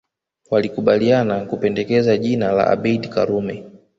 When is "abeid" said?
2.67-3.09